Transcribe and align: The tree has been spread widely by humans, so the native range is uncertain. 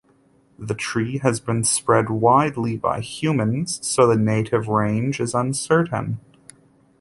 The 0.57 0.73
tree 0.73 1.19
has 1.19 1.39
been 1.39 1.63
spread 1.63 2.09
widely 2.09 2.75
by 2.75 3.01
humans, 3.01 3.77
so 3.85 4.07
the 4.07 4.17
native 4.17 4.67
range 4.67 5.19
is 5.19 5.35
uncertain. 5.35 6.19